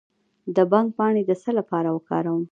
[0.55, 2.39] د بنګ پاڼې د څه لپاره وکاروم؟